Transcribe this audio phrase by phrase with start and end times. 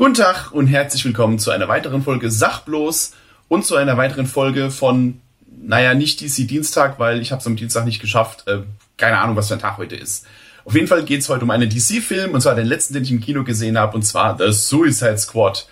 [0.00, 3.12] Guten Tag und herzlich willkommen zu einer weiteren Folge Sachbloß
[3.48, 5.20] und zu einer weiteren Folge von,
[5.62, 8.48] naja, nicht DC Dienstag, weil ich habe es am Dienstag nicht geschafft.
[8.48, 8.60] Äh,
[8.96, 10.24] keine Ahnung, was für ein Tag heute ist.
[10.64, 13.10] Auf jeden Fall geht es heute um einen DC-Film, und zwar den letzten, den ich
[13.10, 15.68] im Kino gesehen habe, und zwar The Suicide Squad.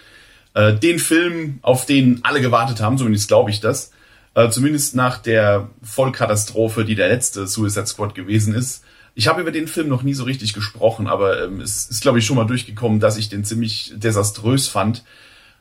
[0.52, 3.92] Äh, den Film, auf den alle gewartet haben, zumindest glaube ich das.
[4.34, 8.84] Äh, zumindest nach der Vollkatastrophe, die der letzte Suicide Squad gewesen ist.
[9.14, 12.20] Ich habe über den Film noch nie so richtig gesprochen, aber ähm, es ist, glaube
[12.20, 15.02] ich, schon mal durchgekommen, dass ich den ziemlich desaströs fand.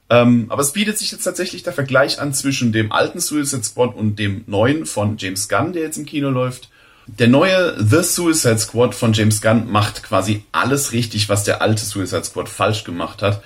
[0.10, 3.96] Ähm, aber es bietet sich jetzt tatsächlich der Vergleich an zwischen dem alten Suicide Squad
[3.96, 6.70] und dem neuen von James Gunn, der jetzt im Kino läuft.
[7.08, 11.84] Der neue The Suicide Squad von James Gunn macht quasi alles richtig, was der alte
[11.84, 13.42] Suicide Squad falsch gemacht hat.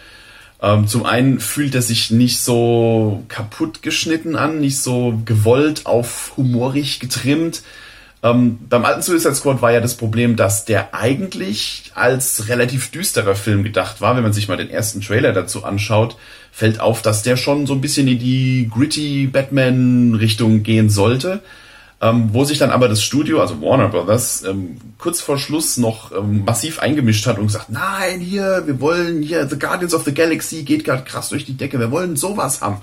[0.61, 6.33] Ähm, zum einen fühlt er sich nicht so kaputt geschnitten an, nicht so gewollt auf
[6.37, 7.63] humorig getrimmt.
[8.23, 13.33] Ähm, beim alten Suicide Squad war ja das Problem, dass der eigentlich als relativ düsterer
[13.33, 14.15] Film gedacht war.
[14.15, 16.17] Wenn man sich mal den ersten Trailer dazu anschaut,
[16.51, 21.41] fällt auf, dass der schon so ein bisschen in die gritty Batman-Richtung gehen sollte.
[22.03, 26.11] Ähm, wo sich dann aber das Studio, also Warner Brothers, ähm, kurz vor Schluss noch
[26.11, 30.13] ähm, massiv eingemischt hat und gesagt, nein, hier, wir wollen hier The Guardians of the
[30.13, 32.81] Galaxy geht gerade krass durch die Decke, wir wollen sowas haben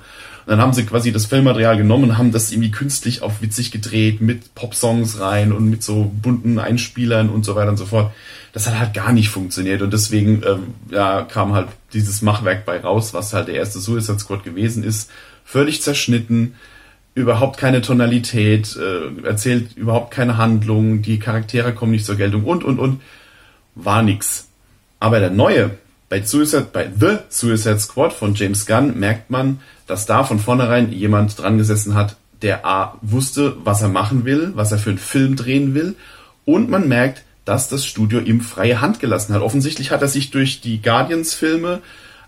[0.48, 4.22] dann haben sie quasi das Filmmaterial genommen und haben das irgendwie künstlich auf witzig gedreht
[4.22, 8.12] mit Popsongs rein und mit so bunten Einspielern und so weiter und so fort.
[8.54, 12.80] Das hat halt gar nicht funktioniert und deswegen ähm, ja, kam halt dieses Machwerk bei
[12.80, 15.10] raus, was halt der erste Suicide Squad gewesen ist.
[15.44, 16.54] Völlig zerschnitten,
[17.18, 22.64] überhaupt keine Tonalität, äh, erzählt überhaupt keine Handlung, die Charaktere kommen nicht zur Geltung und
[22.64, 23.00] und und.
[23.74, 24.48] War nix.
[25.00, 25.70] Aber der neue,
[26.08, 30.92] bei Suicide, bei The Suicide Squad von James Gunn merkt man, dass da von vornherein
[30.92, 34.98] jemand dran gesessen hat, der A wusste, was er machen will, was er für einen
[34.98, 35.96] Film drehen will,
[36.44, 39.42] und man merkt, dass das Studio ihm freie Hand gelassen hat.
[39.42, 41.80] Offensichtlich hat er sich durch die Guardians-Filme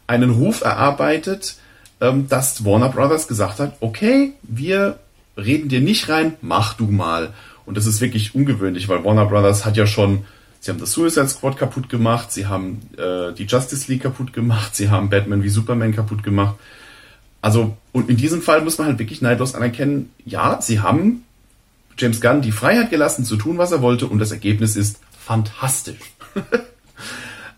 [0.06, 1.56] einen Ruf erarbeitet,
[2.00, 4.98] dass Warner Brothers gesagt hat, okay, wir
[5.36, 7.33] reden dir nicht rein, mach du mal.
[7.66, 10.24] Und das ist wirklich ungewöhnlich, weil Warner Brothers hat ja schon,
[10.61, 14.74] sie haben das Suicide Squad kaputt gemacht, sie haben äh, die Justice League kaputt gemacht,
[14.74, 16.56] sie haben Batman wie Superman kaputt gemacht.
[17.42, 21.24] Also, und in diesem Fall muss man halt wirklich neidlos anerkennen, ja, sie haben
[21.96, 26.00] James Gunn die Freiheit gelassen, zu tun, was er wollte, und das Ergebnis ist fantastisch.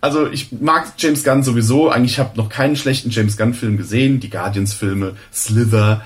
[0.03, 1.89] also, ich mag James Gunn sowieso.
[1.89, 4.21] Eigentlich habe noch keinen schlechten James Gunn-Film gesehen.
[4.21, 6.03] Die Guardians-Filme, Slither,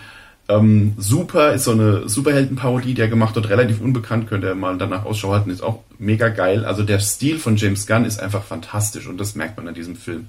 [0.48, 4.78] ähm, Super ist so eine Superheldenparodie, die er gemacht hat, relativ unbekannt, könnt ihr mal
[4.78, 6.64] danach Ausschau halten, ist auch mega geil.
[6.64, 9.96] Also der Stil von James Gunn ist einfach fantastisch und das merkt man an diesem
[9.96, 10.28] Film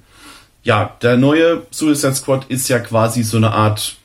[0.68, 3.96] ja, der neue Suicide Squad ist ja quasi so eine Art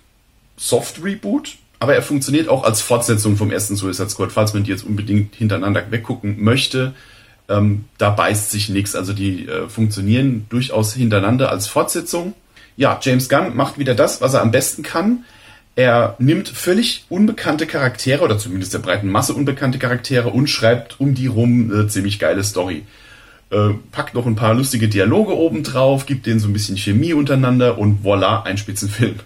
[0.56, 4.84] Soft-Reboot, aber er funktioniert auch als Fortsetzung vom ersten Suicide Squad, falls man die jetzt
[4.84, 6.94] unbedingt hintereinander weggucken möchte.
[7.48, 12.34] Ähm, da beißt sich nichts, also die äh, funktionieren durchaus hintereinander als Fortsetzung.
[12.76, 15.24] Ja, James Gunn macht wieder das, was er am besten kann.
[15.74, 21.14] Er nimmt völlig unbekannte Charaktere oder zumindest der breiten Masse unbekannte Charaktere und schreibt um
[21.14, 22.84] die rum eine ziemlich geile Story
[23.52, 27.12] äh, packt noch ein paar lustige Dialoge oben drauf, gibt denen so ein bisschen Chemie
[27.12, 29.16] untereinander und voila, ein Spitzenfilm.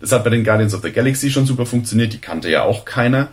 [0.00, 2.84] Das hat bei den Guardians of the Galaxy schon super funktioniert, die kannte ja auch
[2.84, 3.28] keiner.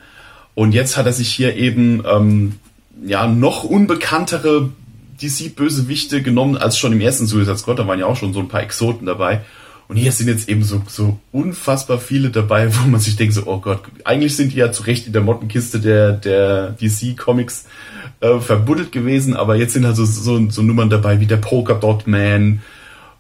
[0.55, 2.55] Und jetzt hat er sich hier eben ähm,
[3.03, 4.69] ja noch unbekanntere
[5.21, 7.79] DC-Bösewichte genommen als schon im ersten Suicide Squad.
[7.79, 9.41] Da waren ja auch schon so ein paar Exoten dabei.
[9.89, 13.47] Und hier sind jetzt eben so, so unfassbar viele dabei, wo man sich denkt so,
[13.47, 17.65] oh Gott, eigentlich sind die ja zu Recht in der Mottenkiste der, der DC Comics
[18.19, 22.05] äh, verbuddelt gewesen, aber jetzt sind also so, so Nummern dabei wie der Polka Dot
[22.05, 22.61] Man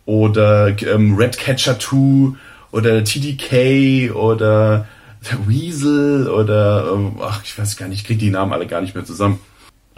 [0.05, 2.35] oder ähm, Red Catcher 2
[2.71, 4.87] oder TDK oder
[5.27, 8.81] der Weasel oder ähm, ach, ich weiß gar nicht, ich kriege die Namen alle gar
[8.81, 9.39] nicht mehr zusammen.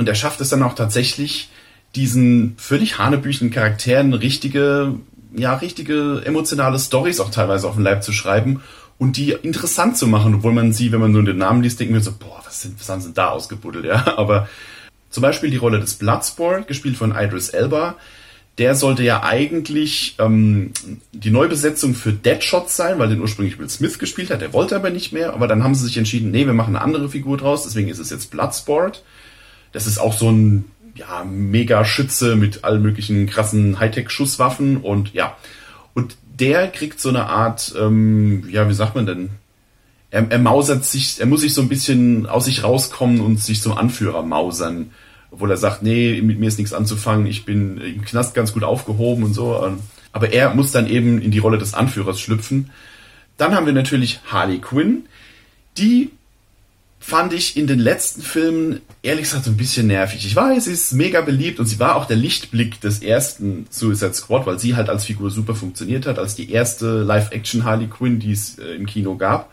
[0.02, 1.50] Und er schafft es dann auch tatsächlich,
[1.94, 4.96] diesen völlig hanebüchenden Charakteren richtige,
[5.32, 8.64] ja, richtige emotionale Stories auch teilweise auf den Leib zu schreiben
[8.98, 11.94] und die interessant zu machen, obwohl man sie, wenn man nur den Namen liest, denkt
[11.94, 14.50] man so, boah, was, sind, was haben sie da ausgebuddelt, ja, aber
[15.12, 17.98] zum Beispiel die Rolle des Bloodsport, gespielt von Idris Elba.
[18.58, 20.72] Der sollte ja eigentlich ähm,
[21.12, 24.42] die Neubesetzung für Deadshot sein, weil den ursprünglich Will Smith gespielt hat.
[24.42, 25.34] Der wollte aber nicht mehr.
[25.34, 27.64] Aber dann haben sie sich entschieden, nee, wir machen eine andere Figur draus.
[27.64, 29.04] Deswegen ist es jetzt Bloodsport.
[29.72, 30.66] Das ist auch so ein
[30.96, 35.38] ja, mega Schütze mit allen möglichen krassen Hightech-Schusswaffen und ja.
[35.94, 39.30] Und der kriegt so eine Art, ähm, ja, wie sagt man denn?
[40.10, 43.62] Er, er mausert sich, er muss sich so ein bisschen aus sich rauskommen und sich
[43.62, 44.92] zum Anführer mausern
[45.32, 48.64] obwohl er sagt, nee, mit mir ist nichts anzufangen, ich bin im Knast ganz gut
[48.64, 49.66] aufgehoben und so.
[49.66, 49.80] Ähm,
[50.12, 52.70] aber er muss dann eben in die Rolle des Anführers schlüpfen.
[53.38, 55.06] Dann haben wir natürlich Harley Quinn,
[55.78, 56.12] die
[57.04, 60.24] fand ich in den letzten Filmen ehrlich gesagt so ein bisschen nervig.
[60.24, 64.14] Ich weiß, sie ist mega beliebt und sie war auch der Lichtblick des ersten Suicide
[64.14, 68.20] Squad, weil sie halt als Figur super funktioniert hat, als die erste Live-Action Harley Quinn,
[68.20, 69.52] die es äh, im Kino gab.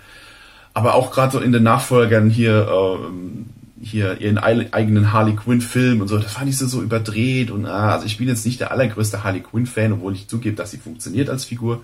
[0.75, 6.03] Aber auch gerade so in den Nachfolgern hier, äh, hier ihren eigenen Harley Quinn Film
[6.03, 8.61] und so, das fand ich so, so überdreht und ah, also ich bin jetzt nicht
[8.61, 11.83] der allergrößte Harley Quinn Fan, obwohl ich zugebe, dass sie funktioniert als Figur.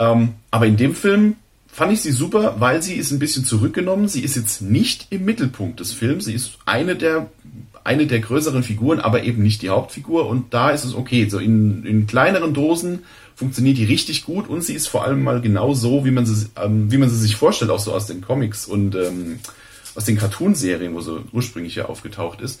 [0.00, 1.36] Ähm, aber in dem Film
[1.68, 4.08] fand ich sie super, weil sie ist ein bisschen zurückgenommen.
[4.08, 6.24] Sie ist jetzt nicht im Mittelpunkt des Films.
[6.24, 7.30] Sie ist eine der,
[7.84, 10.26] eine der größeren Figuren, aber eben nicht die Hauptfigur.
[10.26, 11.28] Und da ist es okay.
[11.28, 13.00] So in, in kleineren Dosen
[13.36, 16.48] funktioniert die richtig gut und sie ist vor allem mal genau so, wie man sie,
[16.60, 19.38] ähm, wie man sie sich vorstellt, auch so aus den Comics und ähm,
[19.94, 22.60] aus den Cartoonserien, wo sie ursprünglich ja aufgetaucht ist.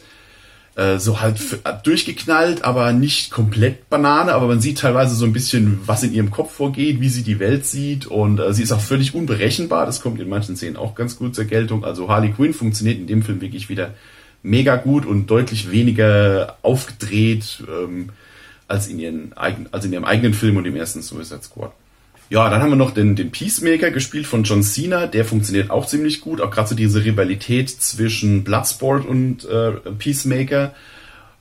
[0.78, 1.40] Äh, so halt
[1.82, 6.30] durchgeknallt, aber nicht komplett Banane, aber man sieht teilweise so ein bisschen, was in ihrem
[6.30, 10.00] Kopf vorgeht, wie sie die Welt sieht und äh, sie ist auch völlig unberechenbar, das
[10.00, 11.84] kommt in manchen Szenen auch ganz gut zur Geltung.
[11.84, 13.94] Also Harley Quinn funktioniert in dem Film wirklich wieder
[14.44, 18.10] mega gut und deutlich weniger aufgedreht ähm,
[18.68, 21.72] als, in ihren eigen, als in ihrem eigenen Film und im ersten Suicide Squad.
[22.30, 25.06] Ja, dann haben wir noch den, den Peacemaker gespielt von John Cena.
[25.06, 26.40] Der funktioniert auch ziemlich gut.
[26.40, 30.74] Auch gerade so diese Rivalität zwischen Bloodsport und äh, Peacemaker.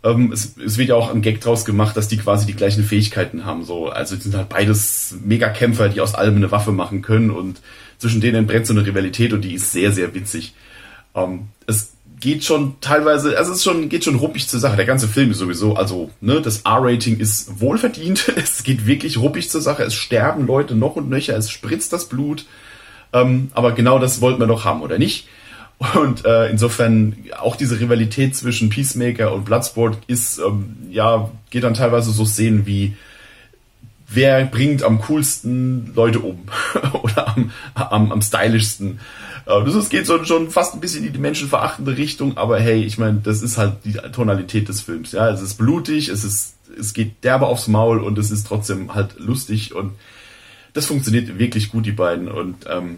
[0.04, 2.84] Ähm, es, es wird ja auch ein Gag draus gemacht, dass die quasi die gleichen
[2.84, 3.66] Fähigkeiten haben.
[3.66, 7.32] So, also die sind halt beides Megakämpfer, die aus allem eine Waffe machen können.
[7.32, 7.60] Und
[7.98, 10.54] zwischen denen entbrennt so eine Rivalität und die ist sehr, sehr witzig.
[11.16, 14.76] Ähm, es geht schon teilweise, also es ist schon, geht schon ruppig zur Sache.
[14.76, 18.34] Der ganze Film ist sowieso, also, ne, das R-Rating ist wohlverdient.
[18.36, 19.84] Es geht wirklich ruppig zur Sache.
[19.84, 22.46] Es sterben Leute noch und nöcher, es spritzt das Blut.
[23.14, 25.28] Ähm, aber genau das wollten wir doch haben, oder nicht?
[25.94, 31.76] Und äh, insofern auch diese Rivalität zwischen Peacemaker und Bloodsport ist, ähm, ja, geht dann
[31.76, 32.96] teilweise so Szenen wie,
[34.10, 36.40] wer bringt am coolsten Leute um
[37.04, 39.00] oder am, am, am stylischsten.
[39.48, 43.22] Das geht so, schon fast ein bisschen in die menschenverachtende Richtung, aber hey, ich meine,
[43.24, 45.14] das ist halt die Tonalität des Films.
[45.14, 48.94] Ja, es ist blutig, es ist, es geht derbe aufs Maul und es ist trotzdem
[48.94, 49.94] halt lustig und
[50.74, 52.28] das funktioniert wirklich gut, die beiden.
[52.28, 52.98] Und ähm,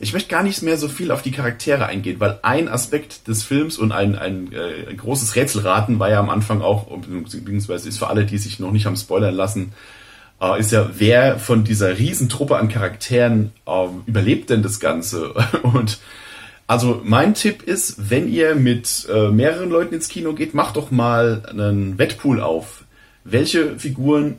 [0.00, 3.44] ich möchte gar nicht mehr so viel auf die Charaktere eingehen, weil ein Aspekt des
[3.44, 7.98] Films und ein, ein, äh, ein großes Rätselraten war ja am Anfang auch, beziehungsweise ist
[7.98, 9.72] für alle, die sich noch nicht haben spoilern lassen,
[10.42, 15.32] äh, ist ja, wer von dieser Riesentruppe an Charakteren äh, überlebt denn das Ganze?
[15.62, 16.00] Und
[16.66, 20.90] also mein Tipp ist, wenn ihr mit äh, mehreren Leuten ins Kino geht, macht doch
[20.90, 22.84] mal einen Wettpool auf.
[23.24, 24.36] Welche Figuren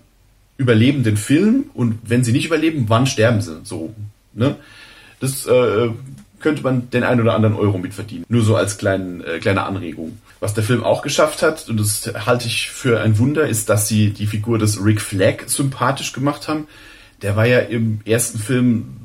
[0.58, 3.62] überleben den Film und wenn sie nicht überleben, wann sterben sie?
[3.64, 3.94] So,
[4.34, 4.56] ne?
[5.20, 5.90] Das äh,
[6.44, 8.26] könnte man den einen oder anderen Euro mitverdienen.
[8.30, 10.20] Nur so als kleinen, äh, kleine Anregung.
[10.40, 13.88] Was der Film auch geschafft hat, und das halte ich für ein Wunder, ist, dass
[13.88, 16.68] sie die Figur des Rick Flag sympathisch gemacht haben.
[17.22, 18.98] Der war ja im ersten Film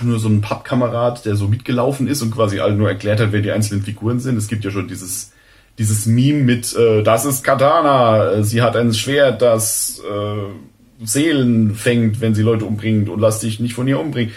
[0.00, 3.42] nur so ein Pappkamerad, der so mitgelaufen ist und quasi allen nur erklärt hat, wer
[3.42, 4.36] die einzelnen Figuren sind.
[4.36, 5.32] Es gibt ja schon dieses
[5.78, 12.22] dieses Meme mit äh, das ist Katana, sie hat ein Schwert, das äh, Seelen fängt,
[12.22, 14.32] wenn sie Leute umbringt und lass dich nicht von ihr umbringen.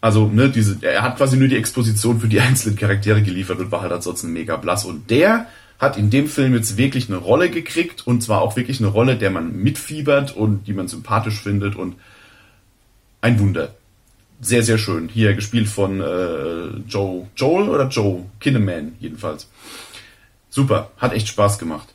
[0.00, 3.70] Also, ne, diese, er hat quasi nur die Exposition für die einzelnen Charaktere geliefert und
[3.70, 4.84] war halt ansonsten mega blass.
[4.84, 5.46] Und der
[5.78, 9.16] hat in dem Film jetzt wirklich eine Rolle gekriegt und zwar auch wirklich eine Rolle,
[9.16, 11.96] der man mitfiebert und die man sympathisch findet und
[13.22, 13.74] ein Wunder.
[14.42, 15.08] Sehr, sehr schön.
[15.08, 18.24] Hier gespielt von äh, Joe, Joel oder Joe?
[18.40, 19.48] Kinneman jedenfalls.
[20.50, 21.94] Super, hat echt Spaß gemacht.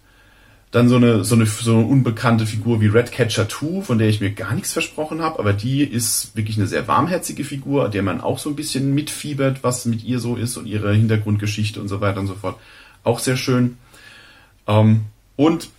[0.71, 4.19] Dann so eine, so eine, so eine unbekannte Figur wie Redcatcher 2, von der ich
[4.19, 8.19] mir gar nichts versprochen habe, aber die ist wirklich eine sehr warmherzige Figur, der man
[8.19, 12.01] auch so ein bisschen mitfiebert, was mit ihr so ist und ihre Hintergrundgeschichte und so
[12.01, 12.59] weiter und so fort.
[13.03, 13.77] Auch sehr schön.
[14.67, 15.05] Ähm,
[15.37, 15.69] und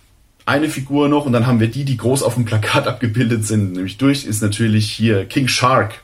[0.47, 3.73] eine Figur noch, und dann haben wir die, die groß auf dem Plakat abgebildet sind,
[3.73, 6.01] nämlich durch, ist natürlich hier King Shark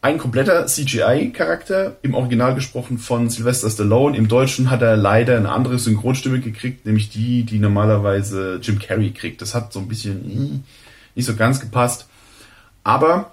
[0.00, 4.16] ein kompletter CGI-Charakter, im Original gesprochen von Sylvester Stallone.
[4.16, 9.10] Im Deutschen hat er leider eine andere Synchronstimme gekriegt, nämlich die, die normalerweise Jim Carrey
[9.10, 9.42] kriegt.
[9.42, 10.64] Das hat so ein bisschen hm,
[11.16, 12.06] nicht so ganz gepasst.
[12.84, 13.32] Aber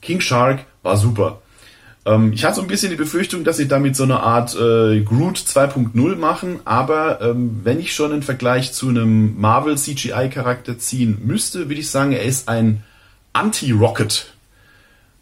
[0.00, 1.42] King Shark war super.
[2.06, 5.00] Ähm, ich hatte so ein bisschen die Befürchtung, dass sie damit so eine Art äh,
[5.00, 11.18] Groot 2.0 machen, aber ähm, wenn ich schon einen Vergleich zu einem Marvel CGI-Charakter ziehen
[11.24, 12.84] müsste, würde ich sagen, er ist ein
[13.32, 14.33] Anti-Rocket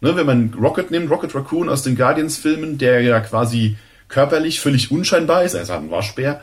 [0.03, 3.77] Ne, wenn man Rocket nimmt, Rocket Raccoon aus den Guardians-Filmen, der ja quasi
[4.09, 6.41] körperlich völlig unscheinbar ist, er ist halt ein Waschbär,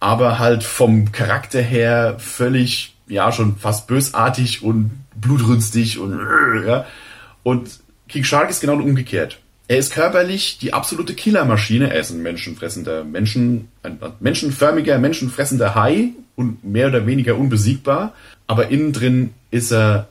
[0.00, 4.90] aber halt vom Charakter her völlig, ja, schon fast bösartig und
[5.20, 6.18] blutrünstig und,
[6.66, 6.86] ja.
[7.42, 7.68] Und
[8.08, 9.38] King Shark ist genau umgekehrt.
[9.68, 11.92] Er ist körperlich die absolute Killermaschine.
[11.92, 18.14] Er ist ein menschenfressender, Menschen, ein menschenförmiger, menschenfressender Hai und mehr oder weniger unbesiegbar.
[18.46, 20.08] Aber innen drin ist er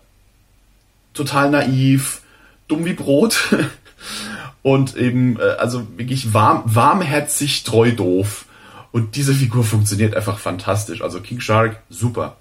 [1.16, 2.22] total naiv,
[2.68, 3.56] dumm wie Brot.
[4.62, 8.46] und eben, äh, also wirklich warm, warmherzig, treu doof.
[8.92, 11.02] Und diese Figur funktioniert einfach fantastisch.
[11.02, 12.38] Also King Shark, super.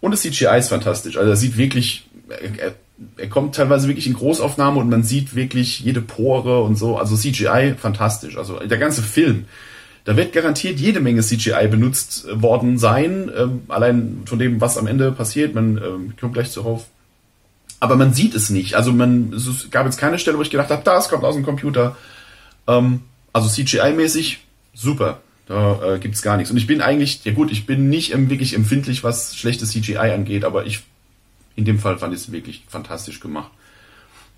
[0.00, 1.16] Und das CGI ist fantastisch.
[1.16, 2.74] Also er sieht wirklich, er,
[3.16, 6.96] er kommt teilweise wirklich in Großaufnahme und man sieht wirklich jede Pore und so.
[6.96, 8.36] Also CGI fantastisch.
[8.36, 9.46] Also der ganze Film.
[10.04, 13.30] Da wird garantiert jede Menge CGI benutzt worden sein.
[13.36, 15.54] Ähm, allein von dem, was am Ende passiert.
[15.54, 16.86] Man ähm, kommt gleich darauf.
[17.80, 18.74] Aber man sieht es nicht.
[18.74, 21.44] Also man, es gab jetzt keine Stelle, wo ich gedacht habe, das kommt aus dem
[21.44, 21.96] Computer.
[22.66, 23.02] Ähm,
[23.32, 24.38] also CGI-mäßig
[24.74, 25.20] super.
[25.46, 26.50] Da äh, gibt's gar nichts.
[26.50, 29.96] Und ich bin eigentlich, ja gut, ich bin nicht ähm, wirklich empfindlich, was schlechtes CGI
[29.98, 30.82] angeht, aber ich,
[31.54, 33.50] in dem Fall fand ich es wirklich fantastisch gemacht.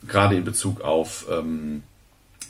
[0.07, 1.83] Gerade in Bezug auf ähm,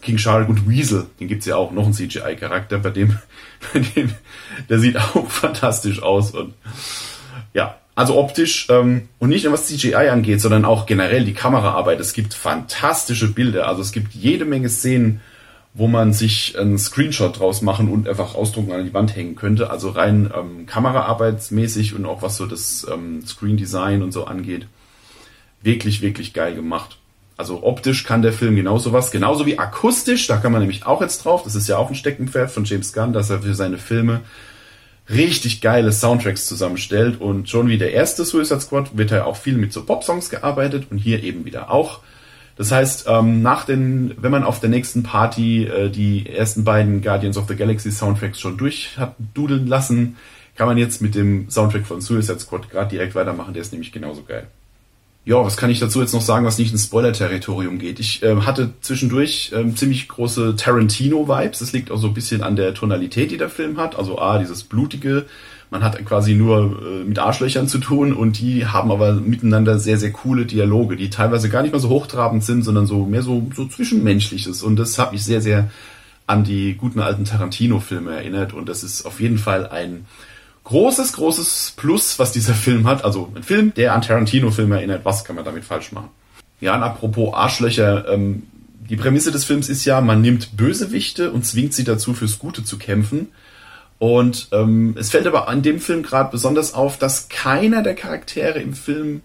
[0.02, 3.18] King Shark und Weasel, den gibt's ja auch, noch ein CGI-Charakter, bei dem,
[3.72, 4.12] bei dem,
[4.68, 6.54] der sieht auch fantastisch aus und
[7.54, 11.98] ja, also optisch ähm, und nicht nur was CGI angeht, sondern auch generell die Kameraarbeit.
[11.98, 15.20] Es gibt fantastische Bilder, also es gibt jede Menge Szenen,
[15.74, 19.70] wo man sich einen Screenshot draus machen und einfach ausdrucken an die Wand hängen könnte.
[19.70, 24.68] Also rein ähm, kameraarbeitsmäßig und auch was so das ähm, Screen Design und so angeht.
[25.60, 26.98] Wirklich, wirklich geil gemacht.
[27.36, 31.00] Also optisch kann der Film genauso was, genauso wie akustisch, da kann man nämlich auch
[31.00, 31.42] jetzt drauf.
[31.42, 34.20] Das ist ja auch ein Steckenpferd von James Gunn, dass er für seine Filme
[35.10, 37.20] richtig geile Soundtracks zusammenstellt.
[37.20, 40.86] Und schon wie der erste Suicide Squad wird er auch viel mit so Pop-Songs gearbeitet
[40.90, 42.00] und hier eben wieder auch.
[42.56, 47.02] Das heißt, ähm, nach den, wenn man auf der nächsten Party äh, die ersten beiden
[47.02, 50.16] Guardians of the Galaxy Soundtracks schon durch hat dudeln lassen,
[50.56, 53.54] kann man jetzt mit dem Soundtrack von Suicide Squad gerade direkt weitermachen.
[53.54, 54.48] Der ist nämlich genauso geil.
[55.28, 58.00] Ja, was kann ich dazu jetzt noch sagen, was nicht ins Spoiler-Territorium geht?
[58.00, 61.58] Ich äh, hatte zwischendurch ähm, ziemlich große Tarantino-Vibes.
[61.58, 63.94] Das liegt auch so ein bisschen an der Tonalität, die der Film hat.
[63.94, 65.26] Also A, dieses blutige,
[65.68, 69.98] man hat quasi nur äh, mit Arschlöchern zu tun und die haben aber miteinander sehr,
[69.98, 73.50] sehr coole Dialoge, die teilweise gar nicht mal so hochtrabend sind, sondern so mehr so,
[73.54, 74.62] so zwischenmenschliches.
[74.62, 75.70] Und das hat mich sehr, sehr
[76.26, 78.54] an die guten alten Tarantino-Filme erinnert.
[78.54, 80.06] Und das ist auf jeden Fall ein
[80.68, 83.02] großes, großes Plus, was dieser Film hat.
[83.04, 85.04] Also ein Film, der an Tarantino-Filme erinnert.
[85.04, 86.10] Was kann man damit falsch machen?
[86.60, 88.42] Ja, und apropos Arschlöcher, ähm,
[88.88, 92.64] die Prämisse des Films ist ja, man nimmt Bösewichte und zwingt sie dazu, fürs Gute
[92.64, 93.28] zu kämpfen.
[93.98, 98.60] Und ähm, es fällt aber an dem Film gerade besonders auf, dass keiner der Charaktere
[98.60, 99.22] im Film,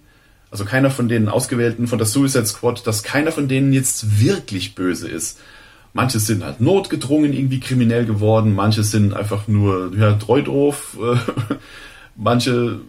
[0.50, 4.76] also keiner von den Ausgewählten von der Suicide Squad, dass keiner von denen jetzt wirklich
[4.76, 5.40] böse ist.
[5.94, 10.98] Manche sind halt notgedrungen irgendwie kriminell geworden, manche sind einfach nur ja, treu doof,
[12.16, 12.80] manche,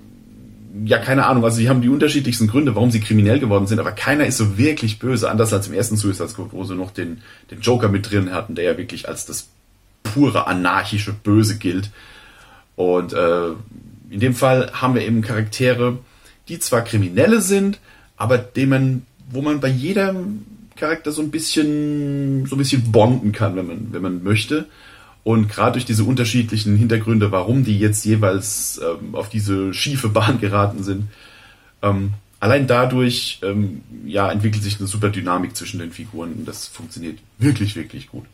[0.86, 3.92] ja keine Ahnung, also sie haben die unterschiedlichsten Gründe, warum sie kriminell geworden sind, aber
[3.92, 7.20] keiner ist so wirklich böse, anders als im ersten Suicide Squad, wo sie noch den,
[7.50, 9.48] den Joker mit drin hatten, der ja wirklich als das
[10.02, 11.90] pure anarchische Böse gilt.
[12.76, 13.48] Und äh,
[14.10, 15.98] in dem Fall haben wir eben Charaktere,
[16.48, 17.78] die zwar Kriminelle sind,
[18.16, 20.44] aber dem man, wo man bei jedem
[20.76, 24.66] Charakter so ein bisschen, so ein bisschen bonden kann, wenn man, wenn man möchte.
[25.22, 30.40] Und gerade durch diese unterschiedlichen Hintergründe, warum die jetzt jeweils ähm, auf diese schiefe Bahn
[30.40, 31.08] geraten sind,
[31.82, 36.66] ähm, allein dadurch ähm, ja, entwickelt sich eine super Dynamik zwischen den Figuren und das
[36.66, 38.24] funktioniert wirklich, wirklich gut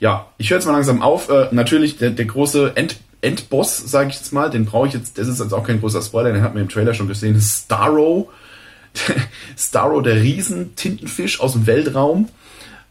[0.00, 1.28] ja, ich höre jetzt mal langsam auf.
[1.28, 5.18] Äh, natürlich der, der große End, Endboss, sage ich jetzt mal, den brauche ich jetzt,
[5.18, 7.64] das ist jetzt auch kein großer Spoiler, den hat man im Trailer schon gesehen, ist
[7.64, 8.30] Starro.
[9.56, 12.28] Starro, der Riesen-Tintenfisch aus dem Weltraum.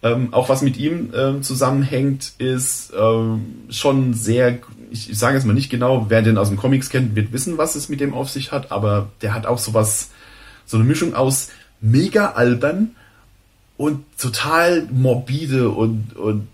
[0.03, 4.59] Ähm, auch was mit ihm ähm, zusammenhängt, ist ähm, schon sehr,
[4.91, 7.57] ich, ich sage jetzt mal nicht genau, wer den aus dem Comics kennt, wird wissen,
[7.57, 10.11] was es mit dem auf sich hat, aber der hat auch sowas,
[10.65, 11.49] so eine Mischung aus
[11.81, 12.95] mega albern
[13.75, 16.47] und total morbide und, und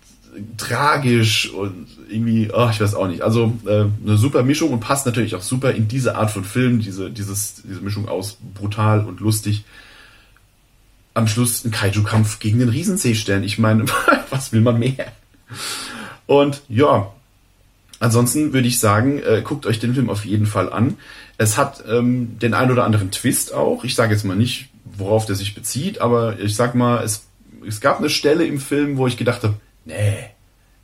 [0.56, 3.22] tragisch und irgendwie, oh, ich weiß auch nicht.
[3.22, 6.80] Also äh, eine super Mischung und passt natürlich auch super in diese Art von Film,
[6.80, 9.64] diese, dieses, diese Mischung aus brutal und lustig.
[11.14, 13.44] Am Schluss ein Kaiju-Kampf gegen den Riesenseestern.
[13.44, 13.84] Ich meine,
[14.30, 15.12] was will man mehr?
[16.26, 17.12] Und ja,
[18.00, 20.96] ansonsten würde ich sagen, äh, guckt euch den Film auf jeden Fall an.
[21.38, 23.84] Es hat ähm, den ein oder anderen Twist auch.
[23.84, 27.26] Ich sage jetzt mal nicht, worauf der sich bezieht, aber ich sag mal, es,
[27.66, 30.30] es gab eine Stelle im Film, wo ich gedacht habe, nee,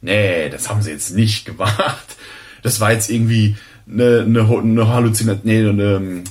[0.01, 2.17] nee, das haben sie jetzt nicht gemacht.
[2.63, 3.57] Das war jetzt irgendwie
[3.91, 6.25] eine, eine, eine Halluzination, nee, eine,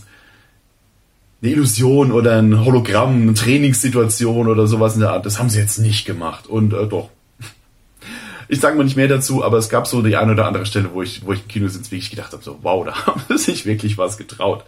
[1.42, 5.26] eine Illusion oder ein Hologramm, eine Trainingssituation oder sowas in der Art.
[5.26, 6.48] Das haben sie jetzt nicht gemacht.
[6.48, 7.10] Und äh, doch.
[8.52, 10.90] Ich sage mal nicht mehr dazu, aber es gab so die eine oder andere Stelle,
[10.92, 13.38] wo ich, wo ich im Kino sitze, wirklich gedacht habe, so, wow, da haben sie
[13.38, 14.66] sich wirklich was getraut.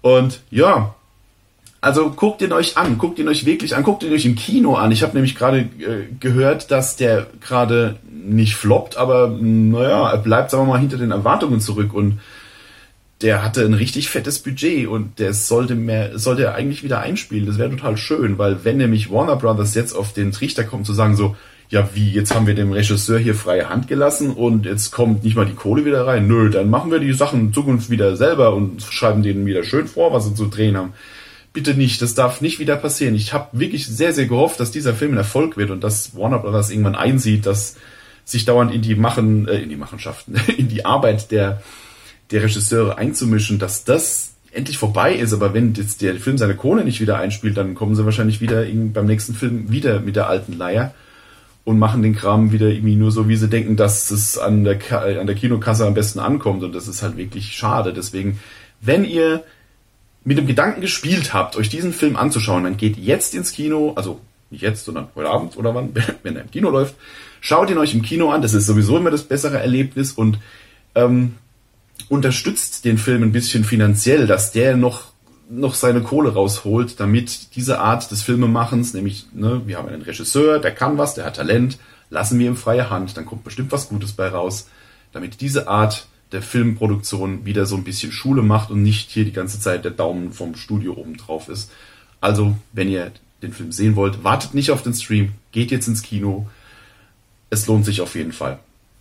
[0.00, 0.94] Und ja,
[1.86, 4.74] also guckt ihn euch an, guckt ihn euch wirklich an, guckt ihn euch im Kino
[4.74, 4.90] an.
[4.90, 10.50] Ich habe nämlich gerade äh, gehört, dass der gerade nicht floppt, aber naja, er bleibt,
[10.50, 12.18] sagen wir mal, hinter den Erwartungen zurück und
[13.22, 17.46] der hatte ein richtig fettes Budget und der sollte mehr, sollte er eigentlich wieder einspielen.
[17.46, 20.92] Das wäre total schön, weil wenn nämlich Warner Brothers jetzt auf den Trichter kommt zu
[20.92, 21.36] sagen so,
[21.68, 25.36] ja wie, jetzt haben wir dem Regisseur hier freie Hand gelassen und jetzt kommt nicht
[25.36, 26.26] mal die Kohle wieder rein.
[26.26, 29.86] Nö, dann machen wir die Sachen in Zukunft wieder selber und schreiben denen wieder schön
[29.86, 30.92] vor, was sie zu drehen haben.
[31.56, 33.14] Bitte nicht, das darf nicht wieder passieren.
[33.14, 36.38] Ich habe wirklich sehr, sehr gehofft, dass dieser Film ein Erfolg wird und dass Warner
[36.38, 37.76] Brothers irgendwann einsieht, dass
[38.26, 41.62] sich dauernd in die Machen, äh, in die Machenschaften, in die Arbeit der,
[42.30, 45.32] der Regisseure einzumischen, dass das endlich vorbei ist.
[45.32, 48.66] Aber wenn jetzt der Film seine Kohle nicht wieder einspielt, dann kommen sie wahrscheinlich wieder
[48.92, 50.92] beim nächsten Film wieder mit der alten Leier
[51.64, 54.78] und machen den Kram wieder irgendwie nur so, wie sie denken, dass es an der,
[54.92, 56.62] an der Kinokasse am besten ankommt.
[56.62, 57.94] Und das ist halt wirklich schade.
[57.94, 58.40] Deswegen,
[58.82, 59.42] wenn ihr
[60.26, 64.20] mit dem Gedanken gespielt habt, euch diesen Film anzuschauen, dann geht jetzt ins Kino, also
[64.50, 66.96] nicht jetzt, sondern heute Abend oder wann, wenn er im Kino läuft,
[67.40, 68.42] schaut ihn euch im Kino an.
[68.42, 70.40] Das ist sowieso immer das bessere Erlebnis und
[70.96, 71.36] ähm,
[72.08, 75.12] unterstützt den Film ein bisschen finanziell, dass der noch
[75.48, 80.58] noch seine Kohle rausholt, damit diese Art des Filmemachens, nämlich, ne, wir haben einen Regisseur,
[80.58, 81.78] der kann was, der hat Talent,
[82.10, 84.68] lassen wir ihm freie Hand, dann kommt bestimmt was Gutes bei raus,
[85.12, 89.32] damit diese Art der Filmproduktion wieder so ein bisschen Schule macht und nicht hier die
[89.32, 91.70] ganze Zeit der Daumen vom Studio oben drauf ist.
[92.20, 96.02] Also, wenn ihr den Film sehen wollt, wartet nicht auf den Stream, geht jetzt ins
[96.02, 96.46] Kino.
[97.50, 98.58] Es lohnt sich auf jeden Fall.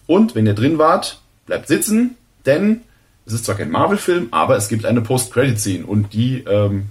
[0.07, 2.15] Und wenn ihr drin wart, bleibt sitzen,
[2.45, 2.81] denn
[3.25, 6.89] es ist zwar kein Marvel-Film, aber es gibt eine Post-Credit-Scene und die ähm,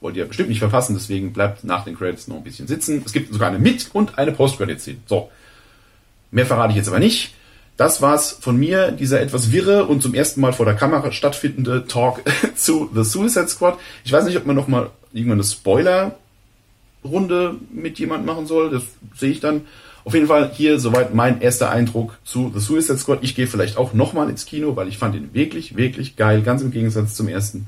[0.00, 3.02] wollt ihr bestimmt nicht verpassen, deswegen bleibt nach den Credits noch ein bisschen sitzen.
[3.04, 4.98] Es gibt sogar eine Mit- und eine Post-Credit-Scene.
[5.06, 5.30] So,
[6.30, 7.34] mehr verrate ich jetzt aber nicht.
[7.76, 11.86] Das war's von mir, dieser etwas wirre und zum ersten Mal vor der Kamera stattfindende
[11.86, 12.22] Talk
[12.56, 13.78] zu The Suicide Squad.
[14.04, 18.70] Ich weiß nicht, ob man noch mal irgendwann eine Spoiler-Runde mit jemand machen soll.
[18.70, 18.84] Das
[19.16, 19.62] sehe ich dann.
[20.04, 23.20] Auf jeden Fall hier soweit mein erster Eindruck zu The Suicide Squad.
[23.22, 26.62] Ich gehe vielleicht auch nochmal ins Kino, weil ich fand ihn wirklich, wirklich geil, ganz
[26.62, 27.66] im Gegensatz zum ersten.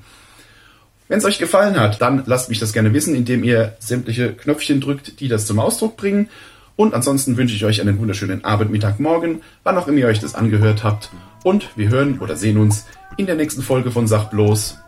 [1.09, 4.81] Wenn es euch gefallen hat, dann lasst mich das gerne wissen, indem ihr sämtliche Knöpfchen
[4.81, 6.29] drückt, die das zum Ausdruck bringen.
[6.76, 10.21] Und ansonsten wünsche ich euch einen wunderschönen Abend, Mittag, Morgen, wann auch immer ihr euch
[10.21, 11.11] das angehört habt.
[11.42, 12.86] Und wir hören oder sehen uns
[13.17, 14.78] in der nächsten Folge von Sach bloß.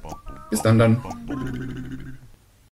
[0.50, 1.00] Bis dann dann.